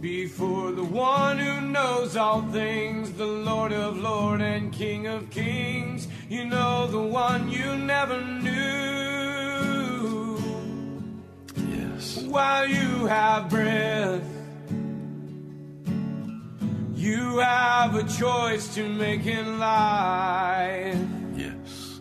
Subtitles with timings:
[0.00, 6.06] Before the one who knows all things, the Lord of Lords and King of Kings,
[6.28, 8.56] you know the one you never knew.
[11.56, 12.18] Yes.
[12.18, 14.22] While you have breath,
[16.94, 20.98] you have a choice to make in life.
[21.36, 22.00] Yes.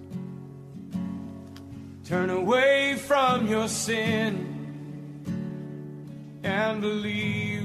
[2.03, 4.51] Turn away from your sin
[6.43, 7.64] and believe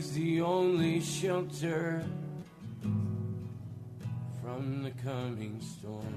[0.00, 2.02] He's the only shelter
[4.40, 6.14] from the coming storm.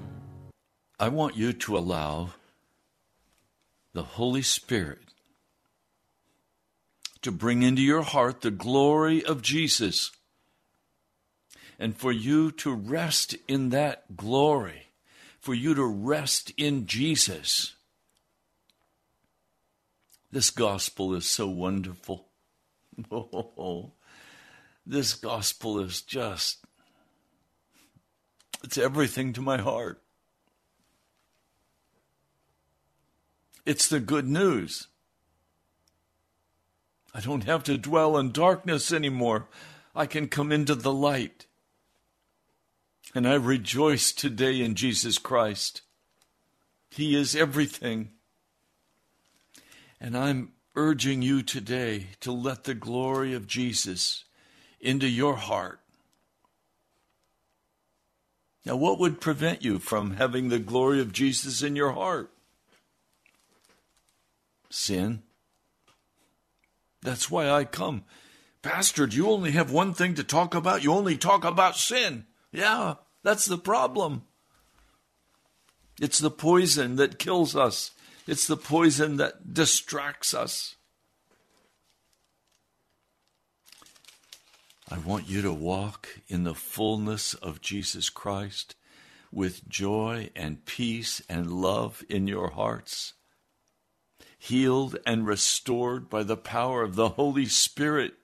[0.98, 2.30] I want you to allow
[3.92, 5.02] the Holy Spirit
[7.20, 10.12] to bring into your heart the glory of Jesus
[11.78, 14.86] and for you to rest in that glory,
[15.40, 17.74] for you to rest in Jesus.
[20.32, 22.28] This gospel is so wonderful.
[23.10, 23.92] Oh,
[24.86, 26.64] this gospel is just,
[28.62, 30.02] it's everything to my heart.
[33.66, 34.88] It's the good news.
[37.14, 39.48] I don't have to dwell in darkness anymore.
[39.94, 41.46] I can come into the light.
[43.14, 45.82] And I rejoice today in Jesus Christ.
[46.90, 48.10] He is everything.
[50.00, 54.24] And I'm urging you today to let the glory of Jesus
[54.80, 55.80] into your heart.
[58.64, 62.30] Now, what would prevent you from having the glory of Jesus in your heart?
[64.70, 65.22] Sin.
[67.02, 68.04] That's why I come.
[68.62, 70.82] Pastor, do you only have one thing to talk about?
[70.82, 72.24] You only talk about sin.
[72.50, 74.22] Yeah, that's the problem.
[76.00, 77.90] It's the poison that kills us,
[78.26, 80.76] it's the poison that distracts us.
[84.90, 88.76] I want you to walk in the fullness of Jesus Christ
[89.32, 93.14] with joy and peace and love in your hearts,
[94.38, 98.14] healed and restored by the power of the Holy Spirit.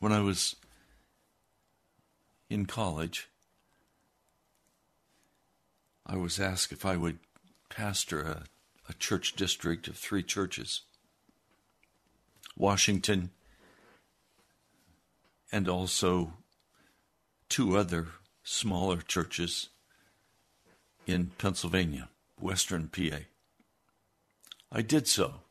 [0.00, 0.56] When I was
[2.50, 3.28] in college,
[6.08, 7.18] I was asked if I would
[7.68, 8.44] pastor a,
[8.88, 10.82] a church district of three churches
[12.56, 13.30] Washington
[15.52, 16.32] and also
[17.48, 18.08] two other
[18.42, 19.68] smaller churches
[21.06, 22.08] in Pennsylvania,
[22.40, 23.20] Western PA.
[24.72, 25.42] I did so.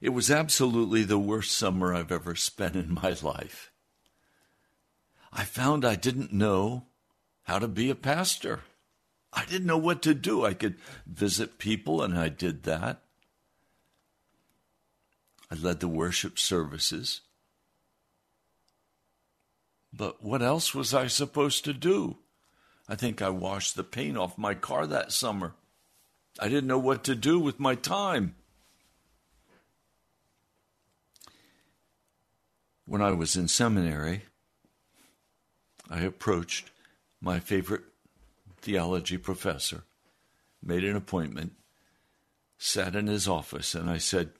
[0.00, 3.70] It was absolutely the worst summer I've ever spent in my life.
[5.32, 6.86] I found I didn't know
[7.44, 8.60] how to be a pastor.
[9.32, 10.44] I didn't know what to do.
[10.44, 13.02] I could visit people, and I did that.
[15.50, 17.20] I led the worship services.
[19.92, 22.16] But what else was I supposed to do?
[22.88, 25.54] I think I washed the paint off my car that summer.
[26.40, 28.34] I didn't know what to do with my time.
[32.86, 34.22] When I was in seminary,
[35.88, 36.71] I approached
[37.22, 37.84] my favorite
[38.60, 39.84] theology professor,
[40.60, 41.52] made an appointment,
[42.58, 44.30] sat in his office, and I said,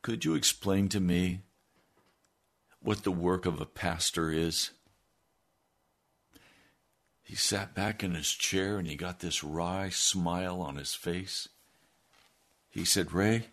[0.00, 1.40] Could you explain to me
[2.80, 4.70] what the work of a pastor is?
[7.24, 11.48] He sat back in his chair and he got this wry smile on his face.
[12.68, 13.46] He said, Ray,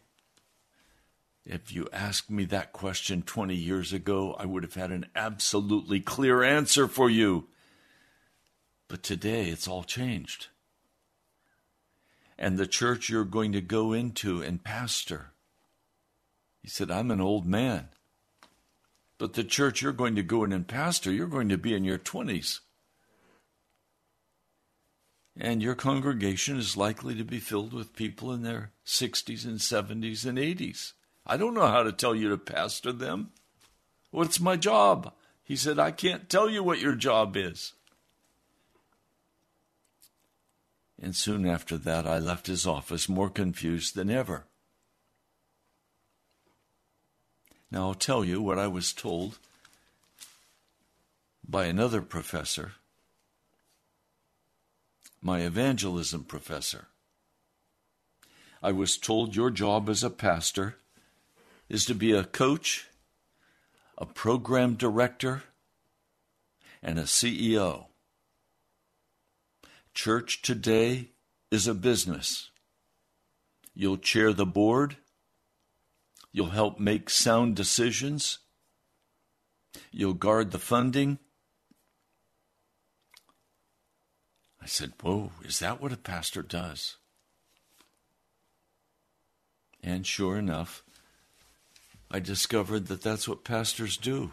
[1.45, 5.99] if you asked me that question 20 years ago, I would have had an absolutely
[5.99, 7.47] clear answer for you.
[8.91, 10.47] But today it's all changed.
[12.37, 15.31] And the church you're going to go into and pastor,
[16.61, 17.87] he said, I'm an old man.
[19.17, 21.85] But the church you're going to go in and pastor, you're going to be in
[21.85, 22.59] your 20s.
[25.39, 30.25] And your congregation is likely to be filled with people in their 60s and 70s
[30.25, 30.91] and 80s.
[31.25, 33.31] I don't know how to tell you to pastor them.
[34.09, 35.13] What's my job?
[35.43, 37.71] He said, I can't tell you what your job is.
[41.01, 44.45] And soon after that, I left his office more confused than ever.
[47.71, 49.39] Now, I'll tell you what I was told
[51.47, 52.73] by another professor,
[55.21, 56.87] my evangelism professor.
[58.61, 60.75] I was told your job as a pastor
[61.67, 62.87] is to be a coach,
[63.97, 65.43] a program director,
[66.83, 67.90] and a CEO.
[69.93, 71.09] Church today
[71.51, 72.49] is a business.
[73.73, 74.97] You'll chair the board.
[76.31, 78.39] You'll help make sound decisions.
[79.91, 81.19] You'll guard the funding.
[84.61, 86.97] I said, Whoa, is that what a pastor does?
[89.83, 90.83] And sure enough,
[92.09, 94.31] I discovered that that's what pastors do.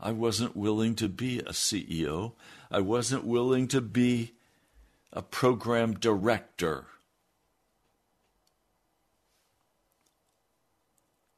[0.00, 2.32] I wasn't willing to be a CEO.
[2.70, 4.32] I wasn't willing to be
[5.12, 6.86] a program director.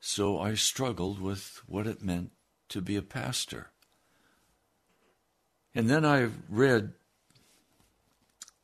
[0.01, 2.33] So I struggled with what it meant
[2.71, 3.71] to be a pastor.
[5.75, 6.95] And then I read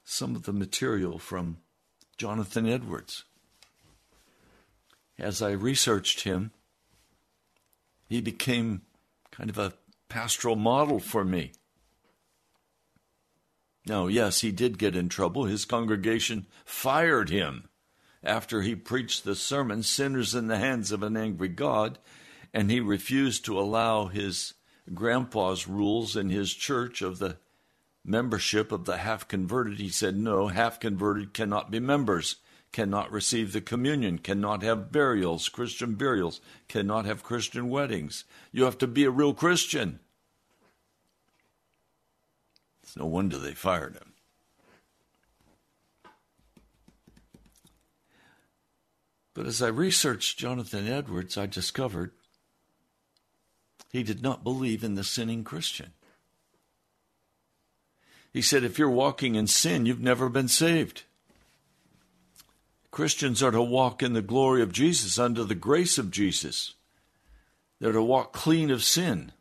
[0.04, 1.58] some of the material from
[2.16, 3.24] Jonathan Edwards.
[5.18, 6.50] As I researched him,
[8.08, 8.82] he became
[9.30, 9.74] kind of a
[10.08, 11.52] pastoral model for me.
[13.86, 15.44] Now, yes, he did get in trouble.
[15.44, 17.68] His congregation fired him
[18.22, 21.98] after he preached the sermon, Sinners in the Hands of an Angry God,
[22.54, 24.54] and he refused to allow his
[24.92, 27.36] grandpa's rules in his church of the
[28.04, 29.78] membership of the half converted.
[29.78, 32.36] He said, no, half converted cannot be members,
[32.72, 38.24] cannot receive the communion, cannot have burials, Christian burials, cannot have Christian weddings.
[38.52, 40.00] You have to be a real Christian.
[42.94, 44.12] It's no wonder they fired him.
[49.34, 52.12] But as I researched Jonathan Edwards, I discovered
[53.90, 55.90] he did not believe in the sinning Christian.
[58.32, 61.02] He said, if you're walking in sin, you've never been saved.
[62.92, 66.74] Christians are to walk in the glory of Jesus, under the grace of Jesus.
[67.80, 69.32] They're to walk clean of sin.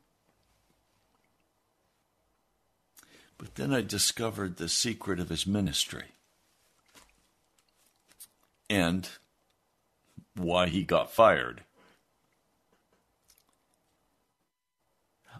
[3.44, 6.06] But then I discovered the secret of his ministry
[8.70, 9.10] and
[10.34, 11.66] why he got fired.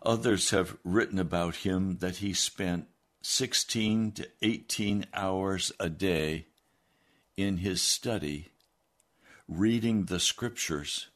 [0.02, 2.90] Others have written about him that he spent
[3.22, 6.48] 16 to 18 hours a day
[7.38, 8.50] in his study,
[9.48, 11.08] reading the scriptures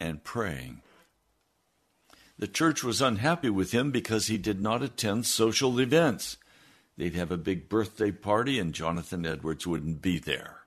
[0.00, 0.82] and praying.
[2.38, 6.36] The church was unhappy with him because he did not attend social events.
[6.98, 10.60] They'd have a big birthday party, and Jonathan Edwards wouldn't be there.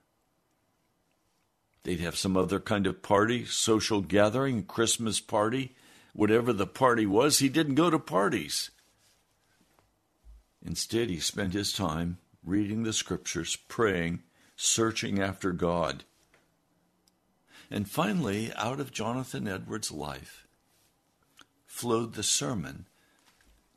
[1.84, 5.74] They'd have some other kind of party, social gathering, Christmas party,
[6.12, 7.38] whatever the party was.
[7.38, 8.70] He didn't go to parties.
[10.64, 14.22] Instead, he spent his time reading the scriptures, praying,
[14.56, 16.04] searching after God.
[17.70, 20.46] And finally, out of Jonathan Edwards' life
[21.70, 22.84] flowed the sermon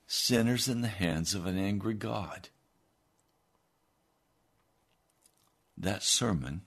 [0.08, 2.50] Sinners in the Hands of an Angry God.
[5.78, 6.64] That sermon,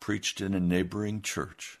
[0.00, 1.80] preached in a neighboring church,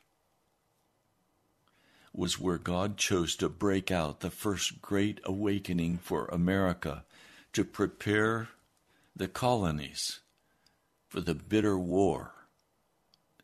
[2.12, 7.04] was where God chose to break out the first great awakening for America
[7.54, 8.50] to prepare
[9.16, 10.20] the colonies
[11.08, 12.32] for the bitter war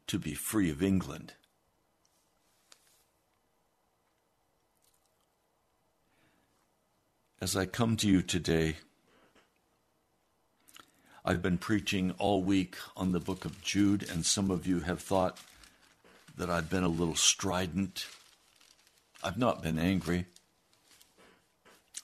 [0.06, 1.32] to be free of England.
[7.40, 8.76] As I come to you today,
[11.24, 15.00] I've been preaching all week on the book of Jude, and some of you have
[15.00, 15.38] thought
[16.36, 18.06] that I've been a little strident
[19.26, 20.26] I've not been angry.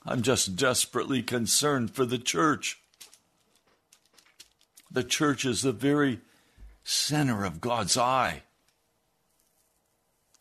[0.05, 2.79] I'm just desperately concerned for the church.
[4.91, 6.19] The church is the very
[6.83, 8.43] center of God's eye.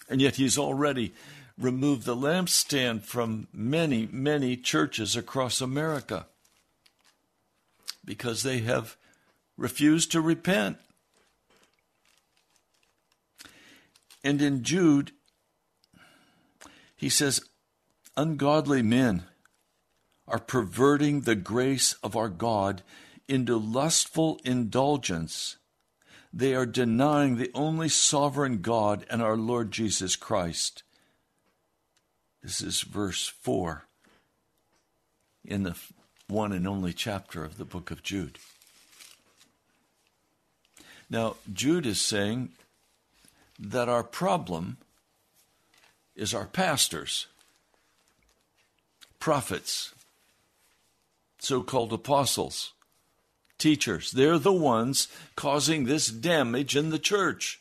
[0.09, 1.15] And yet He's already
[1.63, 6.27] removed the lampstand from many, many churches across America
[8.05, 8.97] because they have
[9.57, 10.77] refused to repent.
[14.25, 15.13] And in Jude,
[16.97, 17.41] he says,
[18.17, 19.25] ungodly men
[20.29, 22.83] are perverting the grace of our God
[23.29, 25.57] into lustful indulgence.
[26.33, 30.83] They are denying the only sovereign God and our Lord Jesus Christ.
[32.43, 33.85] This is verse 4
[35.45, 35.77] in the
[36.29, 38.39] one and only chapter of the book of Jude.
[41.09, 42.51] Now, Jude is saying
[43.59, 44.79] that our problem
[46.17, 47.27] is our pastors,
[49.21, 49.95] prophets,
[51.39, 52.73] so called apostles,
[53.59, 54.11] teachers.
[54.11, 57.61] They're the ones causing this damage in the church,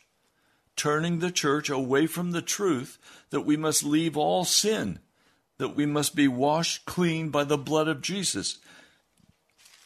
[0.76, 2.98] turning the church away from the truth
[3.30, 4.98] that we must leave all sin,
[5.58, 8.58] that we must be washed clean by the blood of Jesus.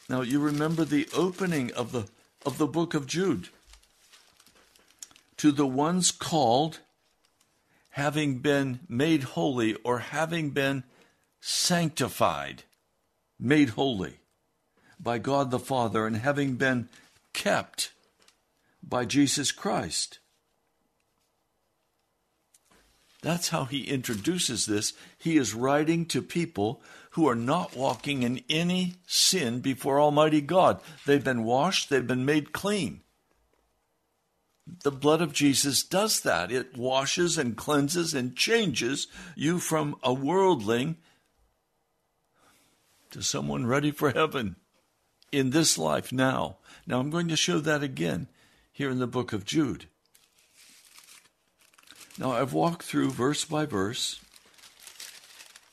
[0.09, 2.07] Now you remember the opening of the
[2.45, 3.49] of the book of Jude.
[5.37, 6.79] To the ones called
[7.89, 10.83] having been made holy or having been
[11.41, 12.63] sanctified,
[13.39, 14.19] made holy.
[14.99, 16.89] by God the Father and having been
[17.33, 17.91] kept
[18.81, 20.19] by Jesus Christ.
[23.27, 24.93] That's how he introduces this.
[25.17, 30.79] He is writing to people who are not walking in any sin before Almighty God.
[31.05, 33.01] They've been washed, they've been made clean.
[34.81, 36.53] The blood of Jesus does that.
[36.53, 40.95] It washes and cleanses and changes you from a worldling
[43.11, 44.55] to someone ready for heaven
[45.33, 46.59] in this life now.
[46.85, 48.29] Now, I'm going to show that again
[48.71, 49.87] here in the book of Jude.
[52.19, 54.19] Now, I've walked through verse by verse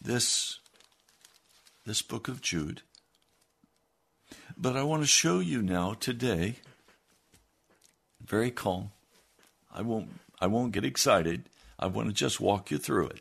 [0.00, 0.58] this,
[1.86, 2.82] this book of Jude,
[4.54, 6.56] but I want to show you now today,
[8.22, 8.90] very calm.
[9.74, 10.08] I won't,
[10.38, 11.44] I won't get excited.
[11.78, 13.20] I want to just walk you through it.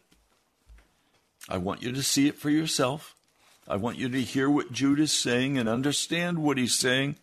[1.47, 3.15] I want you to see it for yourself.
[3.69, 7.15] I want you to hear what Jude is saying and understand what he's saying.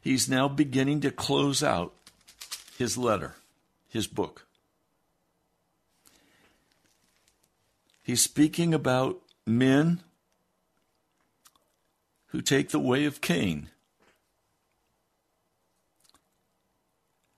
[0.00, 1.92] He's now beginning to close out
[2.78, 3.34] his letter
[3.94, 4.44] his book.
[8.02, 10.00] He's speaking about men
[12.26, 13.70] who take the way of Cain.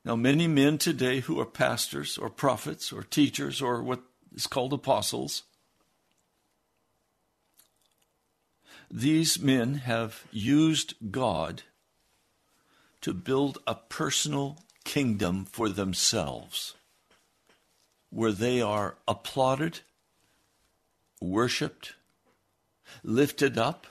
[0.03, 4.01] Now, many men today who are pastors or prophets or teachers or what
[4.35, 5.43] is called apostles,
[8.91, 11.65] these men have used God
[13.03, 16.77] to build a personal kingdom for themselves,
[18.09, 19.81] where they are applauded,
[21.21, 21.95] worshiped,
[23.03, 23.89] lifted up,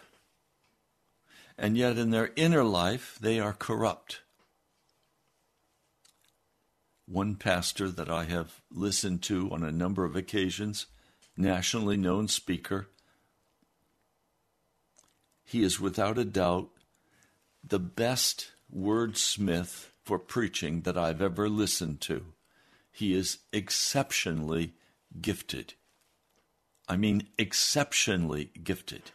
[1.58, 4.22] and yet in their inner life they are corrupt.
[7.06, 10.86] One pastor that I have listened to on a number of occasions,
[11.36, 12.88] nationally known speaker,
[15.44, 16.70] he is without a doubt
[17.62, 22.26] the best wordsmith for preaching that I've ever listened to.
[22.92, 24.74] He is exceptionally
[25.20, 25.74] gifted.
[26.88, 29.12] I mean, exceptionally gifted.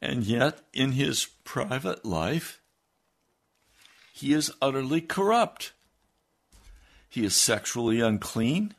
[0.00, 2.60] And yet, in his private life,
[4.12, 5.72] he is utterly corrupt.
[7.08, 8.74] He is sexually unclean.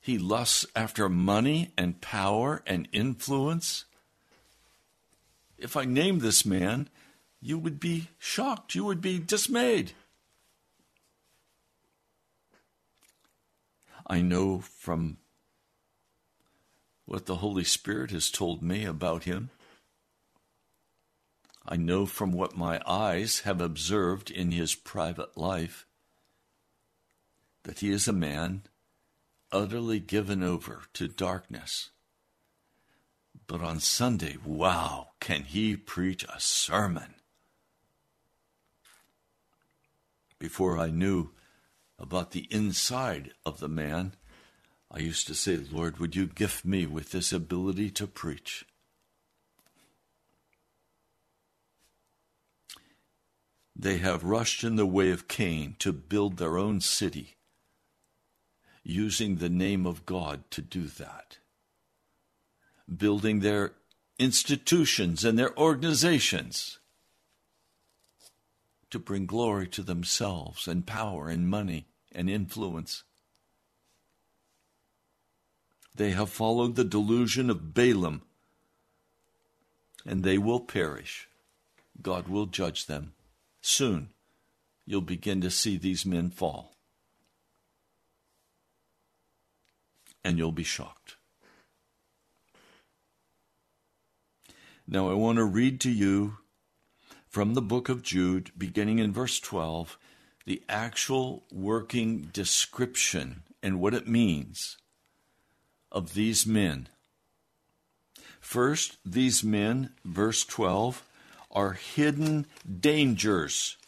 [0.00, 3.84] He lusts after money and power and influence.
[5.56, 6.88] If I name this man,
[7.42, 8.76] you would be shocked.
[8.76, 9.92] You would be dismayed.
[14.06, 15.18] I know from
[17.04, 19.50] what the Holy Spirit has told me about him.
[21.66, 25.86] I know from what my eyes have observed in his private life
[27.64, 28.62] that he is a man
[29.50, 31.90] utterly given over to darkness.
[33.46, 37.14] But on Sunday, wow, can he preach a sermon!
[40.42, 41.30] Before I knew
[42.00, 44.14] about the inside of the man,
[44.90, 48.64] I used to say, Lord, would you gift me with this ability to preach?
[53.76, 57.36] They have rushed in the way of Cain to build their own city,
[58.82, 61.38] using the name of God to do that,
[62.92, 63.74] building their
[64.18, 66.80] institutions and their organizations
[68.92, 73.04] to bring glory to themselves and power and money and influence.
[75.94, 78.22] They have followed the delusion of Balaam,
[80.06, 81.28] and they will perish.
[82.00, 83.14] God will judge them.
[83.62, 84.10] Soon
[84.86, 86.76] you'll begin to see these men fall.
[90.24, 91.16] And you'll be shocked.
[94.86, 96.38] Now, I want to read to you
[97.32, 99.96] from the book of Jude, beginning in verse 12,
[100.44, 104.76] the actual working description and what it means
[105.90, 106.90] of these men.
[108.38, 111.02] First, these men, verse 12,
[111.50, 112.44] are hidden
[112.80, 113.78] dangers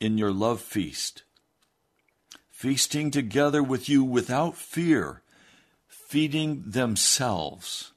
[0.00, 1.22] in your love feast,
[2.50, 5.22] feasting together with you without fear,
[5.86, 7.92] feeding themselves.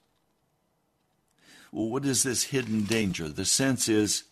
[1.71, 3.28] Well, what is this hidden danger?
[3.28, 4.26] The sense is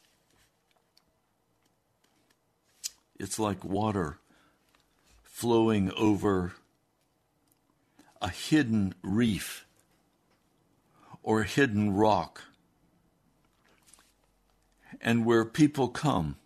[3.19, 4.17] It's like water
[5.23, 6.53] flowing over
[8.21, 9.65] a hidden reef
[11.21, 12.43] or a hidden rock.
[15.01, 16.38] And where people come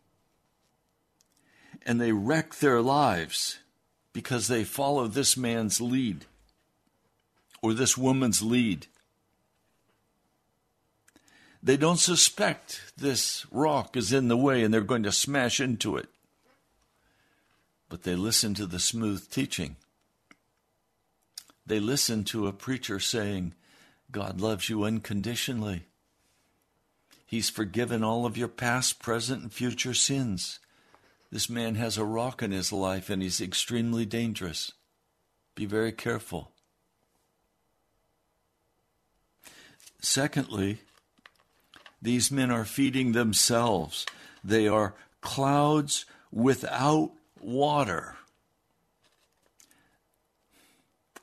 [1.86, 3.60] and they wreck their lives
[4.12, 6.26] because they follow this man's lead
[7.62, 8.88] or this woman's lead.
[11.64, 15.98] They don't suspect this rock is in the way and they're going to smash into
[15.98, 16.10] it.
[17.94, 19.76] But they listen to the smooth teaching.
[21.64, 23.54] They listen to a preacher saying,
[24.12, 25.84] God loves you unconditionally.
[27.24, 30.58] He's forgiven all of your past, present, and future sins.
[31.32, 34.72] This man has a rock in his life and he's extremely dangerous.
[35.54, 36.50] Be very careful.
[40.02, 40.80] Secondly,
[42.02, 44.08] these men are feeding themselves.
[44.44, 47.12] They are clouds without
[47.44, 48.16] water.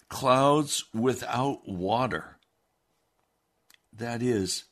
[0.09, 2.37] Clouds without water.
[3.92, 4.64] That is,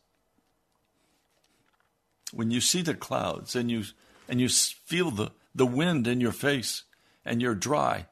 [2.33, 3.85] when you see the clouds and you
[4.29, 6.85] and you feel the, the wind in your face
[7.25, 8.07] and you're dry,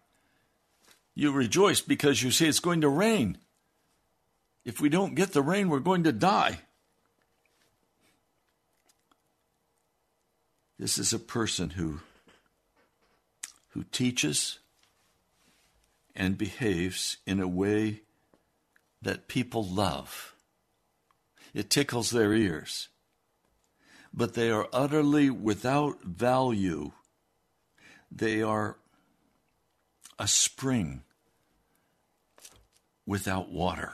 [1.14, 3.38] you rejoice because you see it's going to rain.
[4.64, 6.60] If we don't get the rain, we're going to die.
[10.78, 12.00] This is a person who
[13.76, 14.58] who teaches
[16.14, 18.00] and behaves in a way
[19.02, 20.34] that people love.
[21.54, 22.88] It tickles their ears
[24.16, 26.90] but they are utterly without value.
[28.10, 28.78] They are
[30.18, 31.02] a spring
[33.04, 33.92] without water.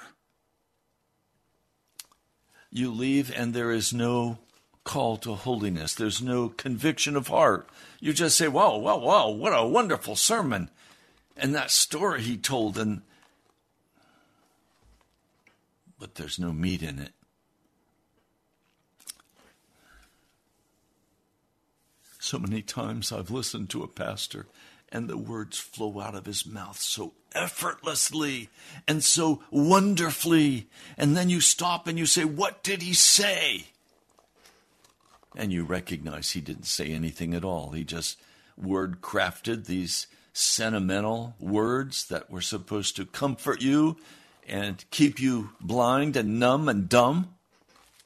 [2.70, 4.38] You leave, and there is no
[4.84, 5.94] call to holiness.
[5.94, 7.68] There's no conviction of heart.
[8.00, 10.70] You just say, Wow, wow, wow, what a wonderful sermon.
[11.36, 13.02] And that story he told, and
[15.98, 17.12] but there's no meat in it.
[22.18, 24.46] So many times I've listened to a pastor
[24.92, 28.50] and the words flow out of his mouth so effortlessly
[28.86, 30.68] and so wonderfully.
[30.98, 33.66] And then you stop and you say, What did he say?
[35.34, 37.70] And you recognize he didn't say anything at all.
[37.70, 38.20] He just
[38.56, 43.96] word crafted these sentimental words that were supposed to comfort you
[44.46, 47.34] and keep you blind and numb and dumb.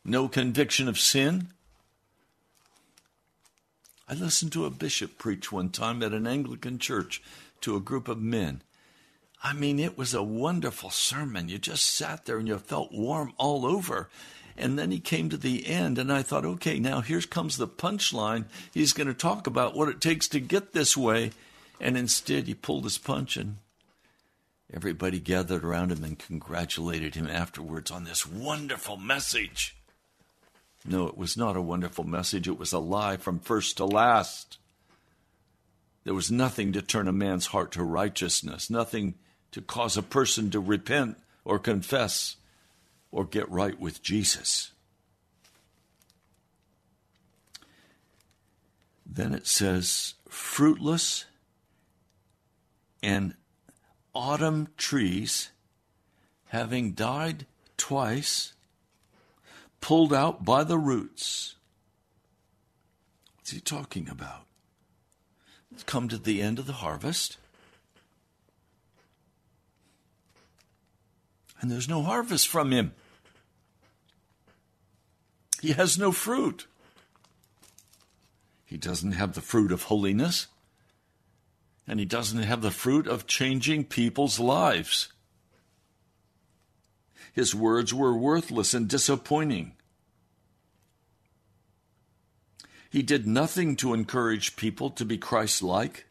[0.05, 1.49] No conviction of sin.
[4.09, 7.23] I listened to a bishop preach one time at an Anglican church
[7.63, 8.63] to a group of men.
[9.43, 11.49] I mean, it was a wonderful sermon.
[11.49, 14.09] You just sat there and you felt warm all over.
[14.59, 17.69] And then he came to the end, and I thought, okay, now here comes the
[17.69, 18.47] punchline.
[18.73, 21.33] He's going to talk about what it takes to get this way.
[21.81, 23.57] And instead, he pulled his punch, and
[24.73, 29.77] everybody gathered around him and congratulated him afterwards on this wonderful message.
[30.87, 32.49] No, it was not a wonderful message.
[32.49, 34.59] It was a lie from first to last.
[36.05, 39.15] There was nothing to turn a man's heart to righteousness, nothing
[39.51, 42.37] to cause a person to repent or confess
[43.17, 44.73] or get right with Jesus.
[49.07, 51.25] Then it says, fruitless
[53.03, 53.33] and
[54.15, 55.49] autumn trees,
[56.49, 57.47] having died
[57.79, 58.53] twice,
[59.81, 61.55] pulled out by the roots.
[63.39, 64.43] What's he talking about?
[65.73, 67.39] It's come to the end of the harvest.
[71.63, 72.93] And there's no harvest from him.
[75.67, 76.69] He has no fruit.
[78.65, 80.47] He doesn't have the fruit of holiness.
[81.89, 85.13] And he doesn't have the fruit of changing people's lives.
[87.33, 89.73] His words were worthless and disappointing.
[92.89, 96.07] He did nothing to encourage people to be Christ like.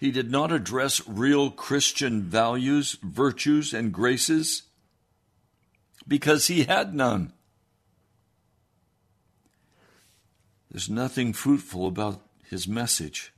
[0.00, 4.64] He did not address real Christian values, virtues, and graces
[6.08, 7.34] because he had none.
[10.70, 13.32] There's nothing fruitful about his message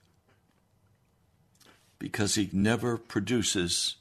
[1.99, 3.97] because he never produces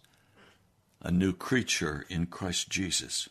[1.02, 3.30] a new creature in Christ Jesus.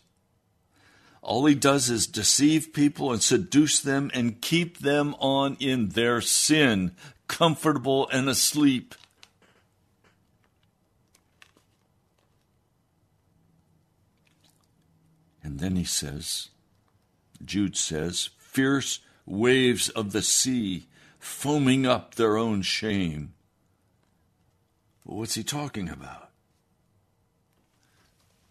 [1.20, 6.20] All he does is deceive people and seduce them and keep them on in their
[6.20, 6.92] sin,
[7.26, 8.94] comfortable and asleep.
[15.42, 16.50] And then he says,
[17.44, 20.86] Jude says, fierce waves of the sea
[21.18, 23.34] foaming up their own shame.
[25.04, 26.30] What's he talking about?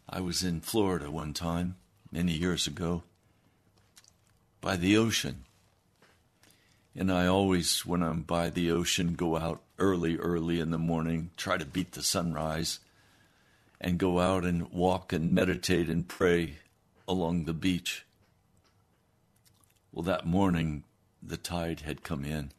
[0.10, 1.76] I was in Florida one time
[2.12, 3.04] many years ago
[4.62, 5.44] by the ocean.
[6.96, 11.30] And I always, when I'm by the ocean, go out early, early in the morning,
[11.38, 12.80] try to beat the sunrise,
[13.80, 16.56] and go out and walk and meditate and pray
[17.08, 18.07] along the beach.
[19.98, 20.84] Well, that morning,
[21.24, 22.52] the tide had come in,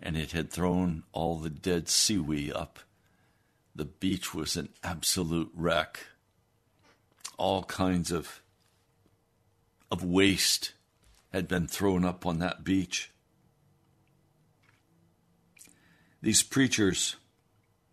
[0.00, 2.80] and it had thrown all the dead seaweed up.
[3.76, 6.06] The beach was an absolute wreck.
[7.38, 8.42] All kinds of,
[9.92, 10.72] of waste
[11.32, 13.12] had been thrown up on that beach.
[16.20, 17.14] These preachers,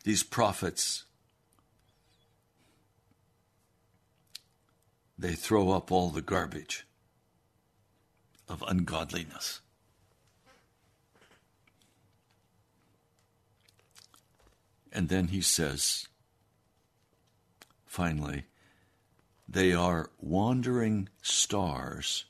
[0.04, 1.04] these prophets,
[5.15, 6.88] they throw up all the garbage
[8.49, 9.62] of ungodliness.
[14.91, 16.07] And then he says,
[17.85, 18.45] finally,
[19.47, 22.25] they are wandering stars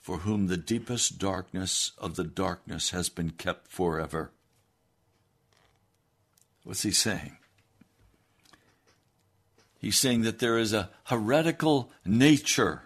[0.00, 4.32] for whom the deepest darkness of the darkness has been kept forever.
[6.64, 7.36] What's he saying?
[9.78, 12.82] He's saying that there is a heretical nature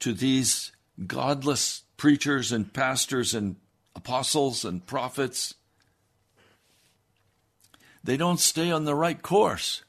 [0.00, 0.72] to these
[1.06, 3.56] godless preachers and pastors and
[3.94, 5.54] apostles and prophets.
[8.02, 9.82] They don't stay on the right course.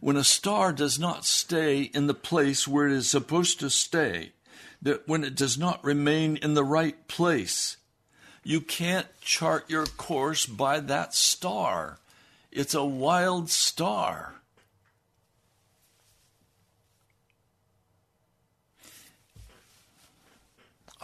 [0.00, 4.32] When a star does not stay in the place where it is supposed to stay,
[4.82, 7.78] that when it does not remain in the right place,
[8.42, 11.98] you can't chart your course by that star.
[12.52, 14.34] It's a wild star.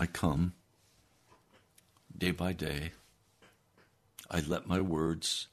[0.00, 0.54] I come
[2.16, 2.92] day by day.
[4.30, 5.46] I let my words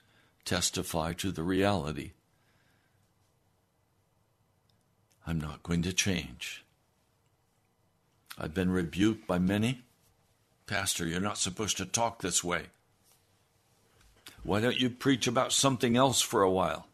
[0.45, 2.11] testify to the reality.
[5.27, 6.63] I'm not going to change.
[8.37, 9.81] I've been rebuked by many.
[10.65, 12.67] Pastor, you're not supposed to talk this way.
[14.43, 16.87] Why don't you preach about something else for a while?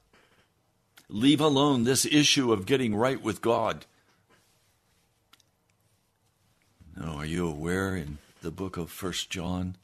[1.07, 3.85] Leave alone this issue of getting right with God.
[6.95, 9.77] No, are you aware in the book of First John?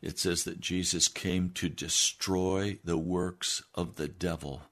[0.00, 4.62] It says that Jesus came to destroy the works of the devil,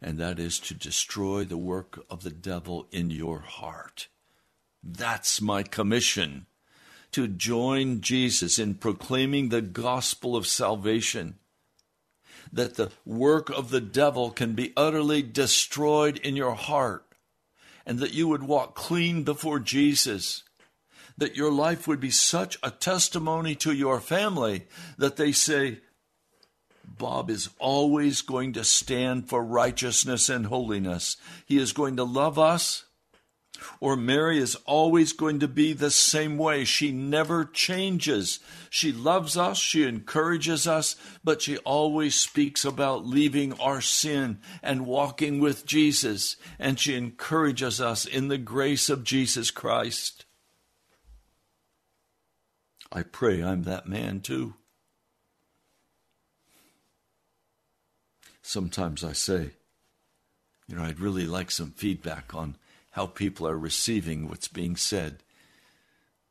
[0.00, 4.08] and that is to destroy the work of the devil in your heart.
[4.82, 6.46] That's my commission
[7.12, 11.36] to join Jesus in proclaiming the gospel of salvation.
[12.52, 17.04] That the work of the devil can be utterly destroyed in your heart,
[17.90, 20.44] and that you would walk clean before Jesus.
[21.18, 25.80] That your life would be such a testimony to your family that they say,
[26.86, 31.16] Bob is always going to stand for righteousness and holiness.
[31.46, 32.84] He is going to love us
[33.80, 36.64] or Mary is always going to be the same way.
[36.64, 38.40] She never changes.
[38.68, 44.86] She loves us, she encourages us, but she always speaks about leaving our sin and
[44.86, 46.36] walking with Jesus.
[46.58, 50.24] And she encourages us in the grace of Jesus Christ.
[52.92, 54.54] I pray I'm that man too.
[58.42, 59.52] Sometimes I say,
[60.66, 62.56] you know, I'd really like some feedback on
[62.90, 65.22] how people are receiving what's being said.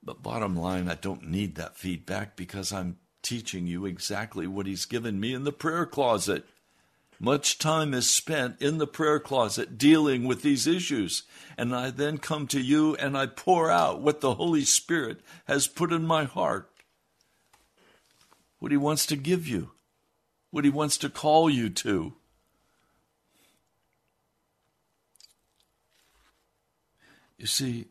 [0.04, 4.86] But bottom line, I don't need that feedback because I'm teaching you exactly what He's
[4.86, 6.46] given me in the prayer closet.
[7.20, 11.24] Much time is spent in the prayer closet dealing with these issues.
[11.58, 15.68] And I then come to you and I pour out what the Holy Spirit has
[15.68, 16.72] put in my heart.
[18.60, 19.72] What He wants to give you,
[20.52, 22.14] what He wants to call you to.
[27.40, 27.86] You see,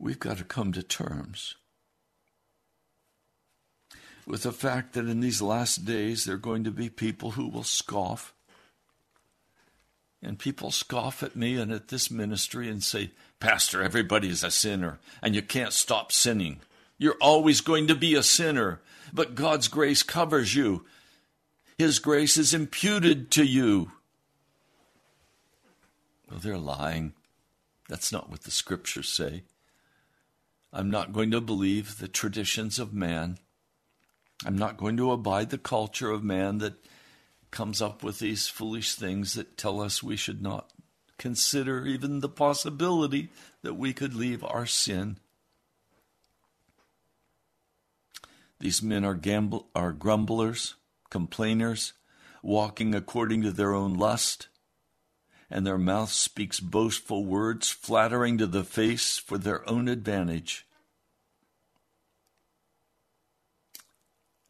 [0.00, 1.54] we've got to come to terms
[4.26, 7.48] with the fact that in these last days there are going to be people who
[7.48, 8.34] will scoff.
[10.20, 14.50] And people scoff at me and at this ministry and say, Pastor, everybody is a
[14.50, 16.60] sinner and you can't stop sinning.
[16.98, 18.80] You're always going to be a sinner,
[19.12, 20.84] but God's grace covers you.
[21.78, 23.92] His grace is imputed to you.
[26.30, 27.14] Well, they're lying.
[27.88, 29.44] That's not what the scriptures say.
[30.72, 33.38] I'm not going to believe the traditions of man.
[34.44, 36.74] I'm not going to abide the culture of man that
[37.50, 40.70] comes up with these foolish things that tell us we should not
[41.16, 43.30] consider even the possibility
[43.62, 45.18] that we could leave our sin.
[48.58, 50.74] These men are, gamble, are grumblers,
[51.08, 51.92] complainers,
[52.42, 54.48] walking according to their own lust
[55.50, 60.66] and their mouth speaks boastful words, flattering to the face for their own advantage.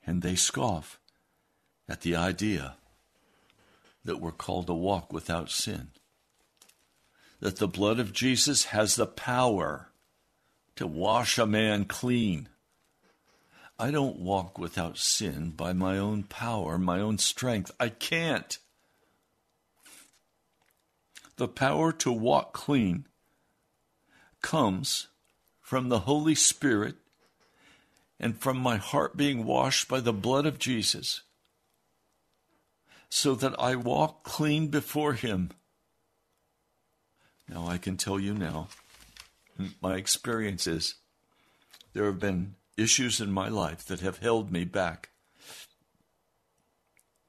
[0.07, 0.99] And they scoff
[1.89, 2.77] at the idea
[4.05, 5.89] that we're called to walk without sin.
[7.41, 9.91] That the blood of Jesus has the power
[10.77, 12.49] to wash a man clean.
[13.79, 17.71] I don't walk without sin by my own power, my own strength.
[17.79, 18.59] I can't.
[21.37, 23.07] The power to walk clean
[24.41, 25.09] comes
[25.61, 26.97] from the Holy Spirit
[28.19, 31.23] and from my heart being washed by the blood of Jesus
[33.09, 35.51] so that I walk clean before Him.
[37.49, 38.69] Now, I can tell you now,
[39.81, 40.97] my experience is
[41.93, 45.11] there have been issues in my life that have held me back,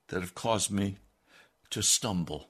[0.08, 0.98] that have caused me
[1.70, 2.50] to stumble.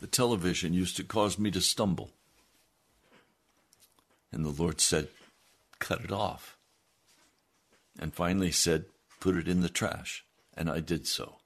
[0.00, 2.10] The television used to cause me to stumble.
[4.32, 5.08] And the Lord said,
[5.78, 6.56] Cut it off.
[7.98, 8.84] And finally said,
[9.20, 10.24] Put it in the trash
[10.58, 11.36] and I did so.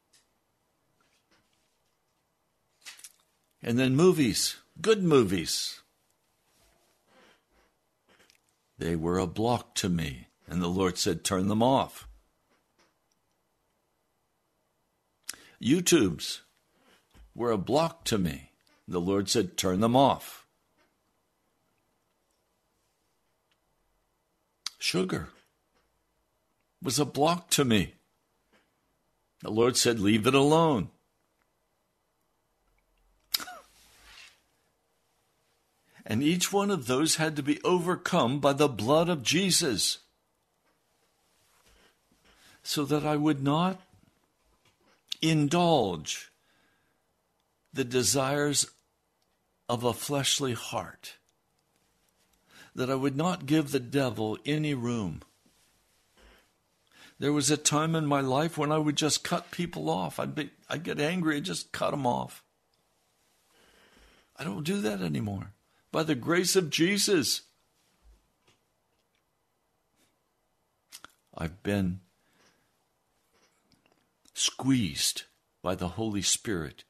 [3.62, 5.82] And then movies, good movies.
[8.78, 12.08] They were a block to me, and the Lord said, Turn them off.
[15.62, 16.40] YouTubes
[17.34, 18.50] were a block to me.
[18.86, 20.46] The Lord said, Turn them off.
[24.78, 25.28] Sugar
[26.82, 27.94] was a block to me.
[29.40, 30.90] The Lord said, Leave it alone.
[36.04, 39.98] And each one of those had to be overcome by the blood of Jesus
[42.64, 43.80] so that I would not
[45.22, 46.31] indulge
[47.72, 48.66] the desires
[49.68, 51.14] of a fleshly heart,
[52.74, 55.22] that I would not give the devil any room.
[57.18, 60.18] There was a time in my life when I would just cut people off.
[60.18, 62.42] I'd be, I'd get angry and just cut them off.
[64.36, 65.52] I don't do that anymore.
[65.92, 67.42] By the grace of Jesus,
[71.36, 72.00] I've been
[74.34, 75.22] squeezed
[75.62, 76.84] by the Holy Spirit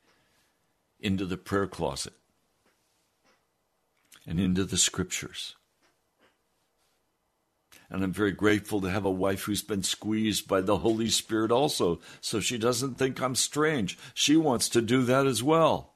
[1.02, 2.14] into the prayer closet
[4.26, 5.56] and into the scriptures.
[7.90, 11.52] And I'm very grateful to have a wife who's been squeezed by the Holy Spirit
[11.52, 13.98] also, so she doesn't think I'm strange.
[14.14, 15.92] She wants to do that as well.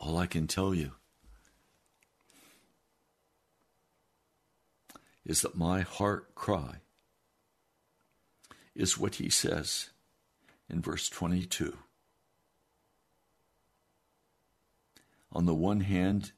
[0.00, 0.92] All I can tell you
[5.24, 6.80] is that my heart cry
[8.74, 9.90] is what he says
[10.68, 11.76] in verse 22.
[15.32, 16.32] On the one hand,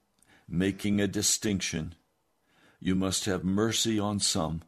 [0.48, 1.94] making a distinction.
[2.80, 4.62] You must have mercy on some.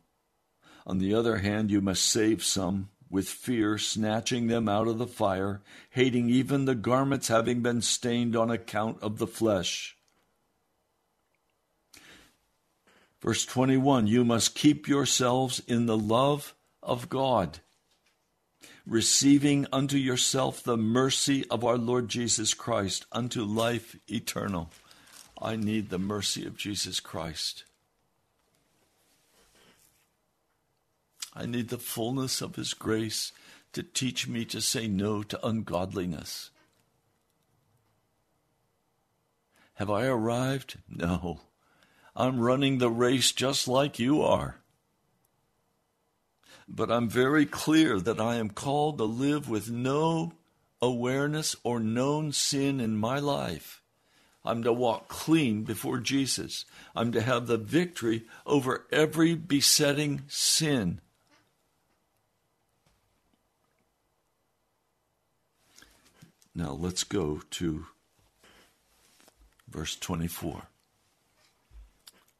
[0.86, 5.06] On the other hand, you must save some with fear, snatching them out of the
[5.06, 9.96] fire, hating even the garments having been stained on account of the flesh.
[13.20, 17.60] Verse 21 You must keep yourselves in the love of God,
[18.88, 24.70] receiving unto yourself the mercy of our Lord Jesus Christ unto life eternal.
[25.40, 27.64] I need the mercy of Jesus Christ.
[31.34, 33.32] I need the fullness of His grace
[33.74, 36.50] to teach me to say no to ungodliness.
[39.74, 40.78] Have I arrived?
[40.88, 41.42] No.
[42.16, 44.56] I'm running the race just like you are.
[46.68, 50.32] But I'm very clear that I am called to live with no
[50.82, 53.82] awareness or known sin in my life.
[54.44, 56.64] I'm to walk clean before Jesus.
[56.94, 61.00] I'm to have the victory over every besetting sin.
[66.54, 67.86] Now let's go to
[69.68, 70.62] verse 24.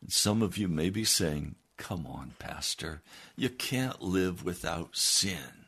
[0.01, 3.01] And some of you may be saying, Come on, Pastor,
[3.37, 5.65] you can't live without sin.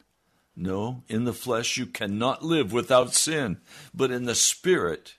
[0.55, 3.59] No, in the flesh you cannot live without sin,
[3.95, 5.15] but in the spirit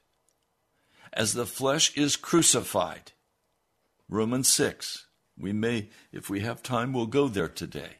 [1.14, 3.14] as the flesh is crucified.
[4.08, 5.08] Romans 6.
[5.40, 7.96] We may, if we have time, we'll go there today.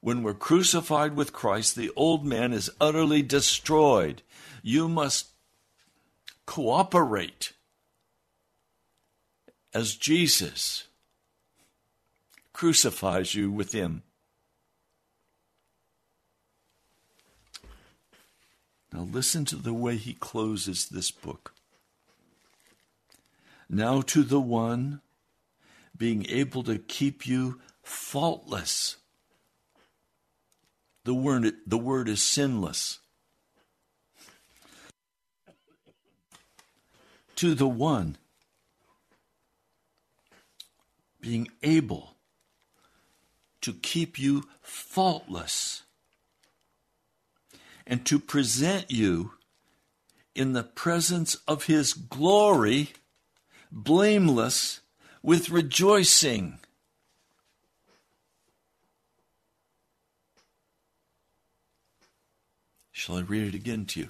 [0.00, 4.22] When we're crucified with Christ, the old man is utterly destroyed.
[4.62, 5.30] You must
[6.46, 7.52] cooperate
[9.74, 10.86] as Jesus
[12.60, 14.02] crucifies you with him.
[18.92, 21.54] Now, listen to the way he closes this book.
[23.70, 25.00] Now, to the one
[25.96, 28.98] being able to keep you faultless.
[31.04, 32.98] The word, the word is sinless.
[37.36, 38.18] To the one
[41.22, 42.16] being able
[43.62, 45.82] to keep you faultless
[47.86, 49.32] and to present you
[50.34, 52.90] in the presence of his glory,
[53.70, 54.80] blameless,
[55.22, 56.58] with rejoicing.
[62.92, 64.08] Shall I read it again to you?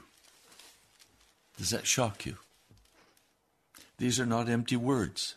[1.56, 2.36] Does that shock you?
[3.98, 5.36] These are not empty words.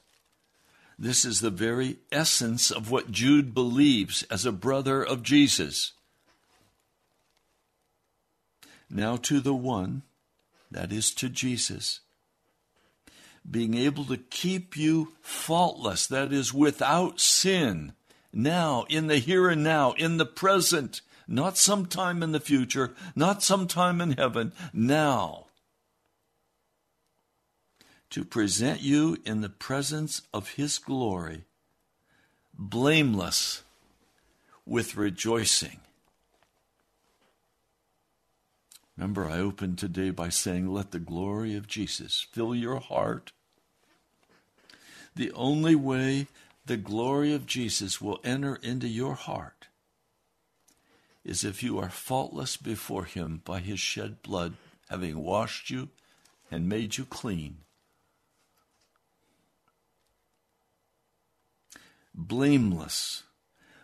[0.97, 5.93] This is the very essence of what Jude believes as a brother of Jesus.
[8.89, 10.03] Now, to the one,
[10.69, 12.01] that is to Jesus,
[13.49, 17.93] being able to keep you faultless, that is without sin,
[18.31, 23.43] now, in the here and now, in the present, not sometime in the future, not
[23.43, 25.45] sometime in heaven, now
[28.13, 31.45] to present you in the presence of His glory,
[32.53, 33.63] blameless
[34.67, 35.79] with rejoicing.
[38.95, 43.31] Remember, I opened today by saying, Let the glory of Jesus fill your heart.
[45.15, 46.27] The only way
[46.67, 49.69] the glory of Jesus will enter into your heart
[51.25, 54.53] is if you are faultless before Him by His shed blood,
[54.91, 55.89] having washed you
[56.51, 57.57] and made you clean.
[62.13, 63.23] Blameless,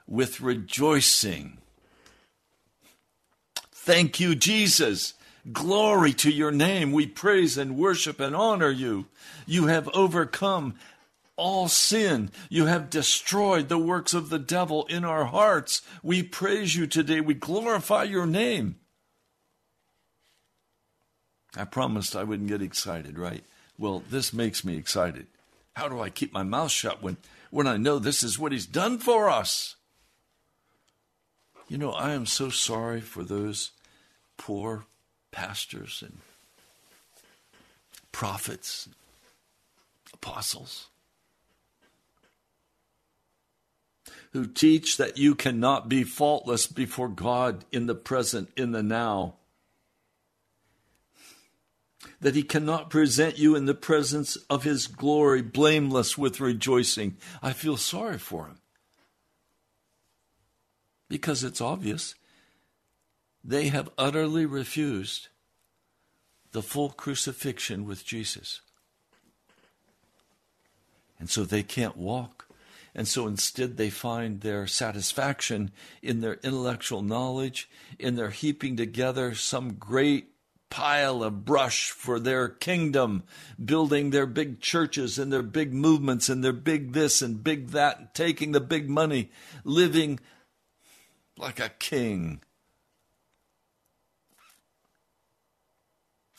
[0.08, 1.58] with rejoicing.
[3.72, 5.14] Thank you, Jesus.
[5.52, 6.92] Glory to your name.
[6.92, 9.06] We praise and worship and honor you.
[9.46, 10.76] You have overcome
[11.36, 12.30] all sin.
[12.50, 15.82] You have destroyed the works of the devil in our hearts.
[16.04, 17.22] We praise you today.
[17.22, 18.76] We glorify your name.
[21.56, 23.44] I promised I wouldn't get excited, right?
[23.78, 25.28] Well, this makes me excited.
[25.76, 27.18] How do I keep my mouth shut when
[27.50, 29.76] when I know this is what He's done for us.
[31.68, 33.72] You know, I am so sorry for those
[34.38, 34.86] poor
[35.32, 36.18] pastors and
[38.12, 38.90] prophets,
[40.14, 40.88] apostles,
[44.32, 49.36] who teach that you cannot be faultless before God in the present, in the now
[52.22, 57.18] that he cannot present you in the presence of his glory blameless with rejoicing.
[57.42, 58.60] I feel sorry for him.
[61.10, 62.16] Because it's obvious
[63.44, 65.30] they have utterly refused
[66.52, 68.62] the full crucifixion with Jesus.
[71.20, 72.48] And so they can't walk.
[72.96, 75.72] And so instead, they find their satisfaction
[76.02, 77.70] in their intellectual knowledge,
[78.00, 80.30] in their heaping together some great
[80.70, 83.24] pile of brush for their kingdom,
[83.64, 88.14] building their big churches and their big movements and their big this and big that,
[88.14, 89.32] taking the big money,
[89.64, 90.20] living
[91.38, 92.42] like a king.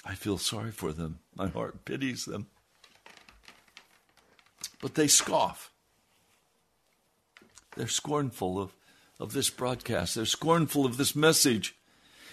[0.04, 1.18] I feel sorry for them.
[1.34, 2.46] My heart pities them.
[4.80, 5.70] But they scoff.
[7.76, 8.74] They're scornful of,
[9.18, 10.14] of this broadcast.
[10.14, 11.76] They're scornful of this message.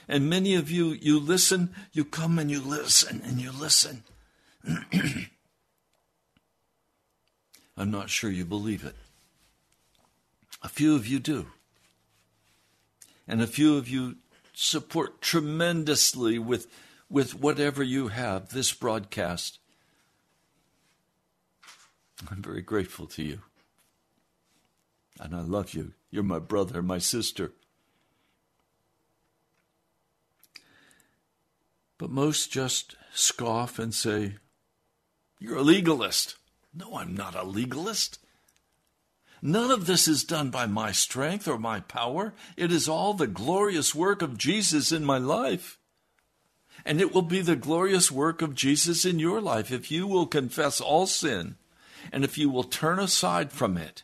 [0.08, 4.03] And many of you, you listen, you come and you listen and you listen.
[7.78, 8.95] I'm not sure you believe it.
[10.64, 11.47] A few of you do.
[13.28, 14.16] And a few of you
[14.53, 16.68] support tremendously with,
[17.10, 19.60] with whatever you have this broadcast.
[22.32, 23.41] I'm very grateful to you.
[25.20, 25.93] And I love you.
[26.10, 27.51] You're my brother, my sister.
[31.98, 34.36] But most just scoff and say,
[35.39, 36.36] You're a legalist.
[36.74, 38.20] No, I'm not a legalist.
[39.41, 42.34] None of this is done by my strength or my power.
[42.56, 45.78] It is all the glorious work of Jesus in my life.
[46.86, 50.28] And it will be the glorious work of Jesus in your life if you will
[50.28, 51.56] confess all sin
[52.12, 54.04] and if you will turn aside from it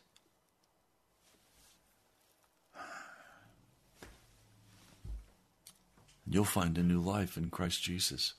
[6.28, 8.34] You'll find a new life in Christ Jesus.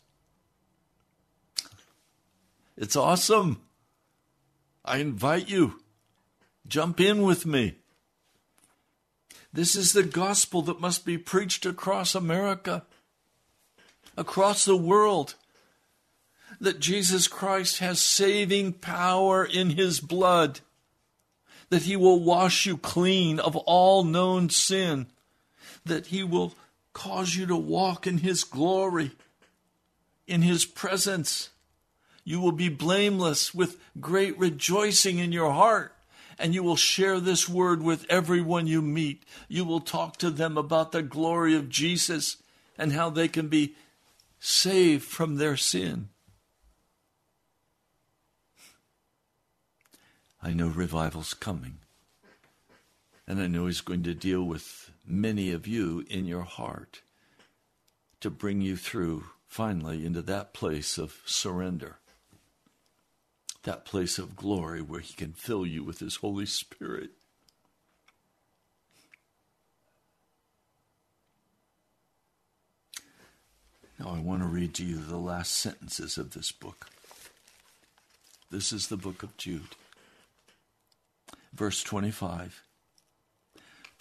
[2.77, 3.61] It's awesome.
[4.85, 5.81] I invite you.
[6.67, 7.77] Jump in with me.
[9.53, 12.85] This is the gospel that must be preached across America,
[14.17, 15.37] across the world.
[16.61, 20.61] That Jesus Christ has saving power in his blood.
[21.71, 25.07] that He will wash you clean of all known sin,
[25.85, 26.55] that He will
[26.95, 29.11] cause you to walk in His glory,
[30.27, 31.51] in His presence.
[32.25, 35.95] You will be blameless with great rejoicing in your heart
[36.39, 39.25] and you will share this word with everyone you meet.
[39.49, 42.39] You will talk to them about the glory of Jesus
[42.77, 43.75] and how they can be
[44.41, 46.09] saved from their sin.
[50.43, 51.79] I know revival's coming.
[53.27, 57.03] And I know He's going to deal with many of you in your heart
[58.21, 61.99] to bring you through finally into that place of surrender
[63.65, 67.11] that place of glory where He can fill you with His Holy Spirit.
[73.99, 76.89] Now, I want to read to you the last sentences of this book.
[78.51, 79.77] This is the book of Jude.
[81.53, 82.64] Verse 25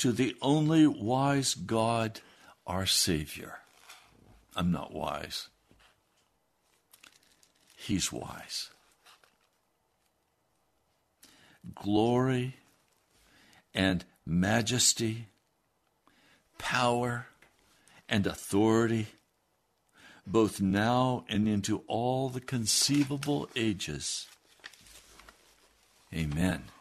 [0.03, 2.19] To the only wise God,
[2.67, 3.59] our Savior.
[4.53, 5.47] I'm not wise,
[7.77, 8.69] He's wise
[11.73, 12.57] glory
[13.73, 15.27] and majesty,
[16.57, 17.27] power
[18.09, 19.07] and authority,
[20.27, 24.27] both now and into all the conceivable ages.
[26.13, 26.72] Amen.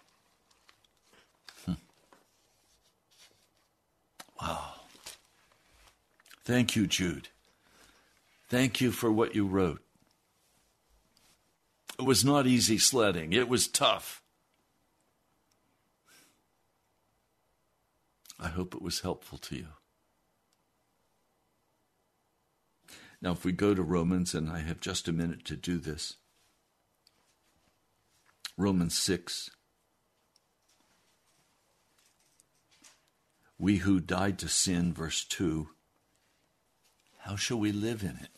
[4.43, 4.75] Wow.
[6.45, 7.29] Thank you, Jude.
[8.49, 9.81] Thank you for what you wrote.
[11.99, 14.23] It was not easy sledding, it was tough.
[18.41, 19.69] I hope it was helpful to you.
[23.21, 26.17] Now, if we go to Romans, and I have just a minute to do this,
[28.57, 29.51] Romans 6.
[33.63, 35.69] We who died to sin, verse 2,
[37.19, 38.31] how shall we live in it?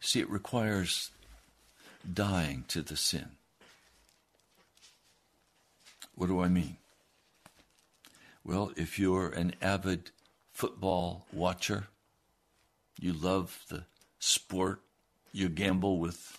[0.00, 1.12] See, it requires
[2.12, 3.36] dying to the sin.
[6.16, 6.78] What do I mean?
[8.42, 10.10] Well, if you're an avid
[10.52, 11.86] football watcher,
[12.98, 13.84] you love the
[14.18, 14.80] sport,
[15.30, 16.36] you gamble with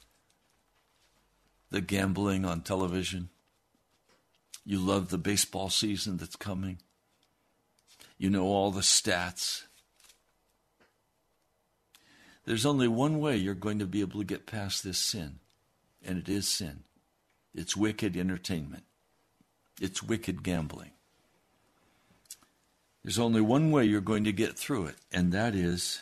[1.72, 3.30] the gambling on television,
[4.68, 6.78] you love the baseball season that's coming,
[8.18, 9.64] you know all the stats.
[12.44, 15.40] There's only one way you're going to be able to get past this sin,
[16.06, 16.84] and it is sin.
[17.56, 18.84] It's wicked entertainment.
[19.80, 20.92] It's wicked gambling.
[23.06, 26.02] There's only one way you're going to get through it, and that is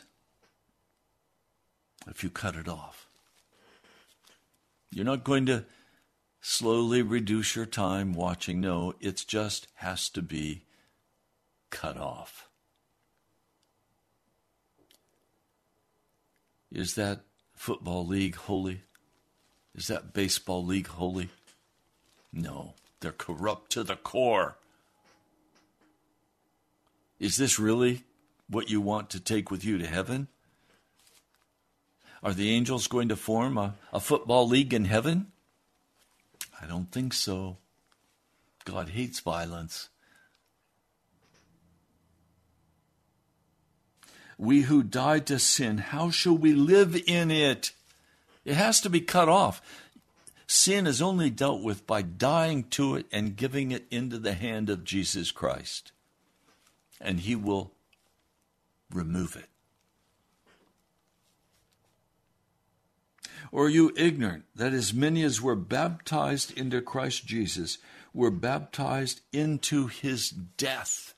[2.07, 3.05] if you cut it off.
[4.91, 5.65] You're not going to
[6.47, 8.61] slowly reduce your time watching.
[8.61, 10.61] No, it just has to be
[11.71, 12.47] cut off.
[16.71, 17.21] Is that
[17.55, 18.81] football league holy?
[19.73, 21.29] Is that baseball league holy?
[22.31, 24.55] No, they're corrupt to the core.
[27.19, 28.03] Is this really
[28.47, 30.27] what you want to take with you to heaven?
[32.21, 35.31] Are the angels going to form a, a football league in heaven?
[36.61, 37.57] I don't think so.
[38.63, 39.89] God hates violence.
[44.37, 47.71] We who died to sin, how shall we live in it?
[48.43, 49.61] It has to be cut off.
[50.47, 54.69] Sin is only dealt with by dying to it and giving it into the hand
[54.69, 55.91] of Jesus Christ
[56.99, 57.71] and he will
[58.91, 59.49] remove it.
[63.55, 67.77] Or are you ignorant that as many as were baptized into Christ Jesus
[68.13, 71.13] were baptized into his death?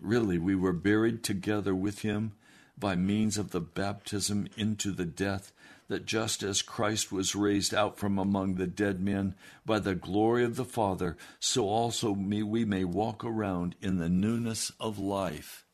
[0.00, 2.32] Really, we were buried together with him
[2.76, 5.52] by means of the baptism into the death
[5.86, 10.42] that just as Christ was raised out from among the dead men by the glory
[10.42, 15.64] of the Father, so also we may walk around in the newness of life.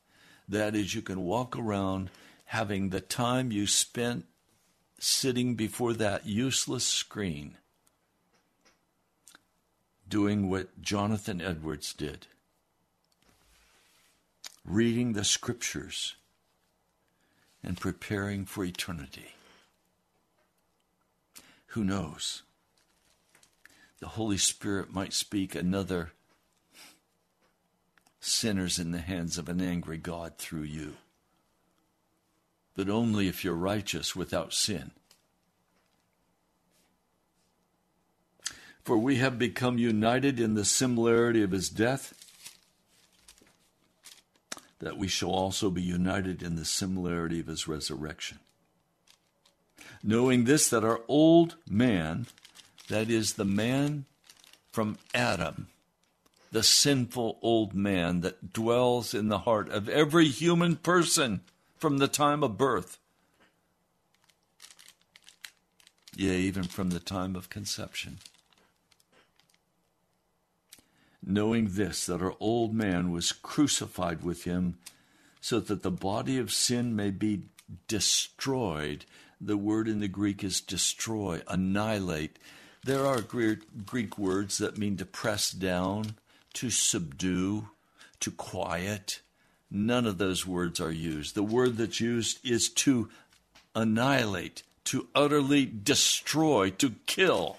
[0.47, 2.11] That is, you can walk around
[2.49, 4.25] having the time you spent
[4.97, 7.55] sitting before that useless screen
[10.07, 12.25] doing what Jonathan Edwards did
[14.65, 16.15] reading the scriptures
[17.63, 19.35] and preparing for eternity.
[21.67, 22.41] Who knows?
[23.99, 26.13] The Holy Spirit might speak another
[28.19, 30.95] sinners in the hands of an angry God through you.
[32.79, 34.91] But only if you're righteous without sin.
[38.85, 42.13] For we have become united in the similarity of his death,
[44.79, 48.39] that we shall also be united in the similarity of his resurrection.
[50.01, 52.27] Knowing this, that our old man,
[52.87, 54.05] that is the man
[54.71, 55.67] from Adam,
[56.53, 61.41] the sinful old man that dwells in the heart of every human person
[61.79, 62.97] from the time of birth,
[66.15, 68.19] yea, even from the time of conception.
[71.25, 74.77] Knowing this, that our old man was crucified with him,
[75.41, 77.43] so that the body of sin may be
[77.87, 79.05] destroyed.
[79.39, 82.39] The word in the Greek is destroy, annihilate.
[82.83, 86.15] There are Greek words that mean to press down,
[86.53, 87.69] to subdue,
[88.19, 89.21] to quiet.
[89.71, 91.35] None of those words are used.
[91.35, 93.09] The word that's used is to
[93.75, 97.57] annihilate, to utterly destroy, to kill.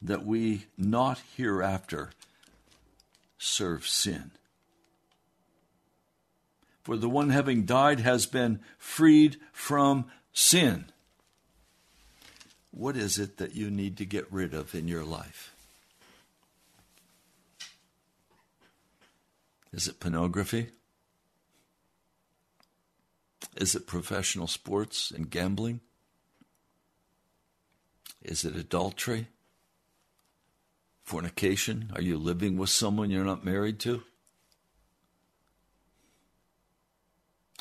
[0.00, 2.10] That we not hereafter
[3.36, 4.30] serve sin.
[6.84, 10.86] For the one having died has been freed from sin.
[12.70, 15.52] What is it that you need to get rid of in your life?
[19.72, 20.70] Is it pornography?
[23.56, 25.80] Is it professional sports and gambling?
[28.22, 29.28] Is it adultery?
[31.04, 31.90] Fornication?
[31.94, 34.02] Are you living with someone you're not married to?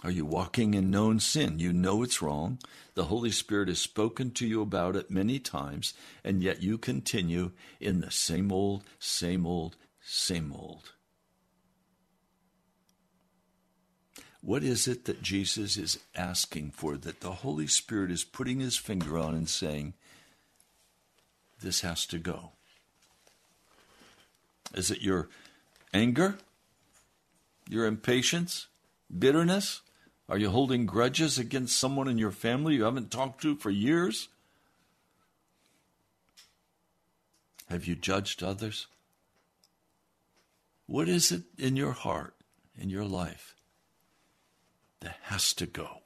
[0.04, 1.58] Are you walking in known sin?
[1.58, 2.60] You know it's wrong.
[2.94, 5.94] The Holy Spirit has spoken to you about it many times,
[6.24, 10.92] and yet you continue in the same old, same old, same old.
[14.42, 18.78] What is it that Jesus is asking for that the Holy Spirit is putting his
[18.78, 19.94] finger on and saying,
[21.62, 22.52] This has to go?
[24.74, 25.30] Is it your
[25.94, 26.38] anger?
[27.70, 28.68] Your impatience?
[29.18, 29.82] Bitterness?
[30.30, 34.28] Are you holding grudges against someone in your family you haven't talked to for years?
[37.70, 38.88] Have you judged others?
[40.86, 42.34] What is it in your heart,
[42.78, 43.57] in your life,
[45.02, 46.02] that has to go?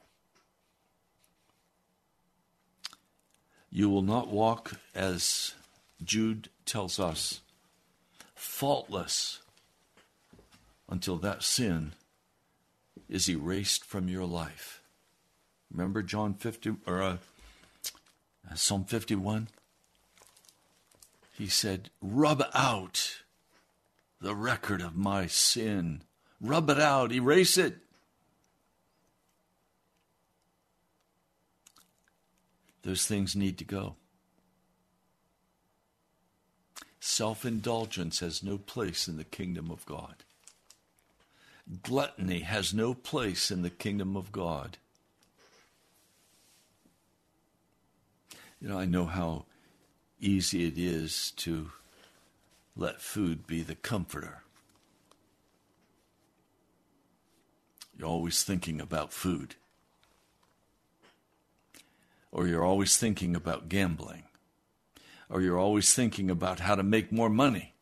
[3.69, 5.53] You will not walk, as
[6.03, 7.41] Jude tells us,
[8.35, 9.41] faultless
[10.89, 11.93] until that sin
[13.07, 14.81] is erased from your life.
[15.71, 17.17] Remember John 50 or uh,
[18.55, 19.47] Psalm 51?
[21.31, 23.21] He said, "Rub out
[24.19, 26.03] the record of my sin.
[26.41, 27.77] Rub it out, erase it."
[32.83, 33.95] Those things need to go.
[36.99, 40.23] Self indulgence has no place in the kingdom of God.
[41.83, 44.77] Gluttony has no place in the kingdom of God.
[48.59, 49.45] You know, I know how
[50.19, 51.71] easy it is to
[52.75, 54.43] let food be the comforter.
[57.97, 59.55] You're always thinking about food,
[62.31, 64.23] or you're always thinking about gambling,
[65.29, 67.73] or you're always thinking about how to make more money.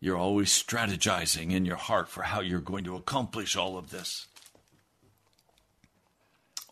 [0.00, 4.26] You're always strategizing in your heart for how you're going to accomplish all of this.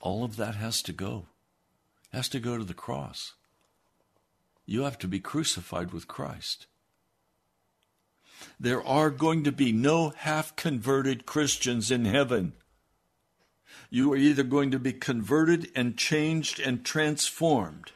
[0.01, 1.27] All of that has to go,
[2.13, 3.35] has to go to the cross.
[4.67, 6.67] You have to be crucified with Christ.
[8.59, 12.55] There are going to be no half converted Christians in heaven.
[13.91, 17.91] You are either going to be converted and changed and transformed.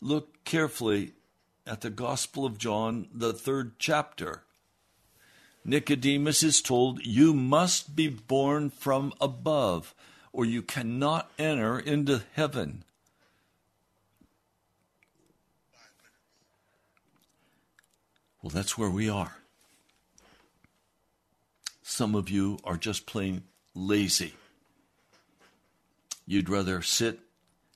[0.00, 1.12] Look carefully
[1.66, 4.42] at the Gospel of John, the third chapter.
[5.62, 9.94] Nicodemus is told, You must be born from above,
[10.32, 12.84] or you cannot enter into heaven.
[18.42, 19.38] Well, that's where we are.
[21.82, 24.34] Some of you are just plain lazy.
[26.26, 27.20] You'd rather sit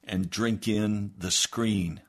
[0.05, 2.01] and drink in the screen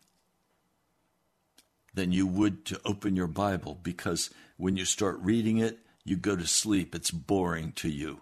[1.93, 6.35] than you would to open your Bible because when you start reading it, you go
[6.35, 6.95] to sleep.
[6.95, 8.21] It's boring to you.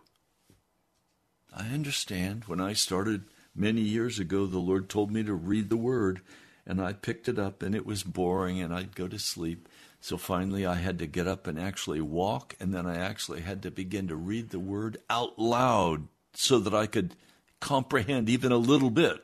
[1.55, 2.45] I understand.
[2.45, 6.22] When I started many years ago, the Lord told me to read the Word,
[6.65, 9.70] and I picked it up, and it was boring, and I'd go to sleep.
[9.99, 13.63] So finally, I had to get up and actually walk, and then I actually had
[13.63, 17.15] to begin to read the Word out loud so that I could
[17.60, 19.24] comprehend even a little bit.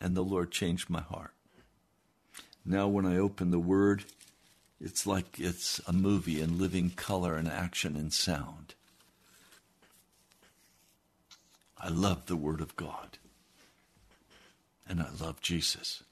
[0.00, 1.32] And the Lord changed my heart.
[2.64, 4.04] Now, when I open the Word,
[4.80, 8.74] it's like it's a movie in living color and action and sound.
[11.78, 13.18] I love the Word of God.
[14.88, 16.02] And I love Jesus.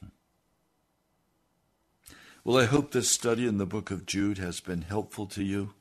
[0.00, 0.08] Hmm.
[2.44, 5.74] Well, I hope this study in the book of Jude has been helpful to you.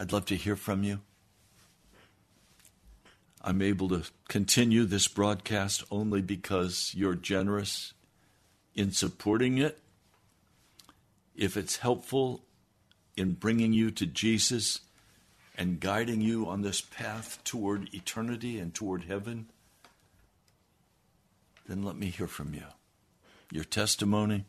[0.00, 1.00] I'd love to hear from you.
[3.42, 7.92] I'm able to continue this broadcast only because you're generous
[8.74, 9.78] in supporting it.
[11.36, 12.46] If it's helpful
[13.14, 14.80] in bringing you to Jesus
[15.54, 19.50] and guiding you on this path toward eternity and toward heaven,
[21.68, 22.64] then let me hear from you.
[23.52, 24.46] Your testimony.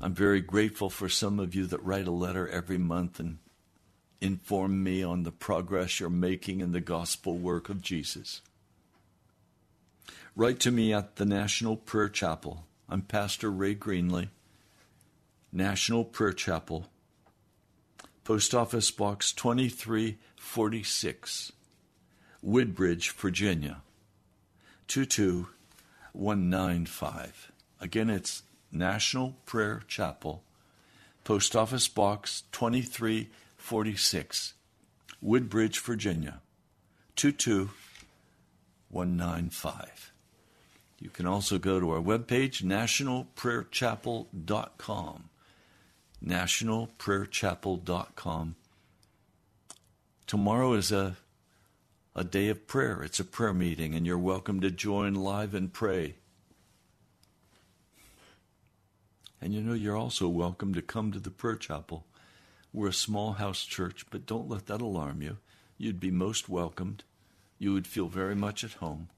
[0.00, 3.38] I'm very grateful for some of you that write a letter every month and
[4.24, 8.40] inform me on the progress you're making in the gospel work of Jesus.
[10.34, 12.64] Write to me at the National Prayer Chapel.
[12.88, 14.30] I'm Pastor Ray Greenley,
[15.52, 16.86] National Prayer Chapel,
[18.24, 21.52] Post Office Box 2346,
[22.42, 23.82] Woodbridge, Virginia
[24.88, 27.52] 22195.
[27.78, 30.42] Again, it's National Prayer Chapel,
[31.24, 33.43] Post Office Box 2346,
[35.22, 36.42] Woodbridge, Virginia
[37.16, 40.12] 22195.
[41.00, 45.30] You can also go to our webpage, nationalprayerchapel.com.
[46.22, 48.56] Nationalprayerchapel.com.
[50.26, 51.16] Tomorrow is a,
[52.14, 53.02] a day of prayer.
[53.02, 56.16] It's a prayer meeting, and you're welcome to join live and pray.
[59.40, 62.04] And you know, you're also welcome to come to the prayer chapel.
[62.74, 65.36] We're a small house church, but don't let that alarm you.
[65.78, 67.04] You'd be most welcomed.
[67.56, 69.10] You would feel very much at home.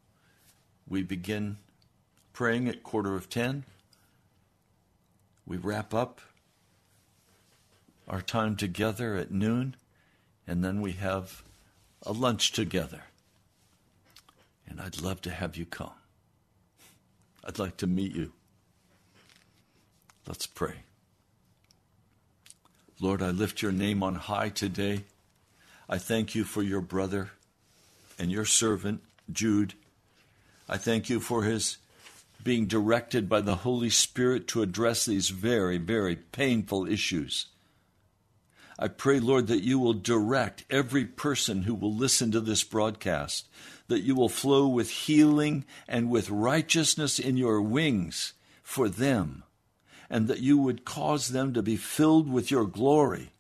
[0.87, 1.57] We begin
[2.35, 3.65] praying at quarter of ten.
[5.47, 6.21] We wrap up
[8.07, 9.77] our time together at noon,
[10.47, 11.43] and then we have
[12.03, 13.05] a lunch together.
[14.69, 15.93] And I'd love to have you come.
[17.43, 18.33] I'd like to meet you.
[20.27, 20.75] Let's pray.
[22.99, 25.05] Lord, I lift your name on high today.
[25.89, 27.31] I thank you for your brother
[28.19, 29.75] and your servant, Jude.
[30.67, 31.77] I thank you for his
[32.43, 37.47] being directed by the Holy Spirit to address these very, very painful issues.
[38.79, 43.47] I pray, Lord, that you will direct every person who will listen to this broadcast,
[43.89, 48.33] that you will flow with healing and with righteousness in your wings
[48.63, 49.43] for them
[50.09, 53.31] and that you would cause them to be filled with your glory.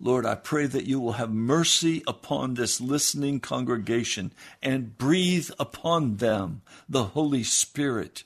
[0.00, 4.32] Lord, I pray that you will have mercy upon this listening congregation
[4.62, 8.22] and breathe upon them the Holy Spirit.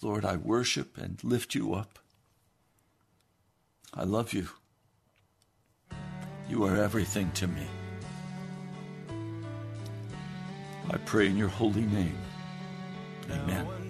[0.00, 1.98] Lord, I worship and lift you up.
[3.92, 4.48] I love you.
[6.48, 7.66] You are everything to me.
[10.90, 12.18] I pray in your holy name.
[13.30, 13.83] Amen.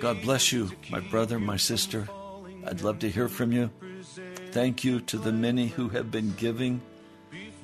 [0.00, 2.08] God bless you, my brother, my sister.
[2.66, 3.70] I'd love to hear from you.
[4.50, 6.80] Thank you to the many who have been giving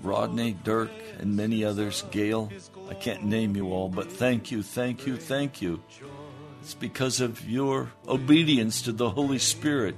[0.03, 2.51] Rodney, Dirk, and many others, Gail.
[2.91, 5.83] I can't name you all, but thank you, thank you, thank you.
[6.61, 9.97] It's because of your obedience to the Holy Spirit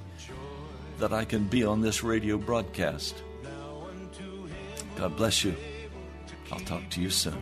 [0.99, 3.21] that I can be on this radio broadcast.
[4.95, 5.55] God bless you.
[6.51, 7.41] I'll talk to you soon.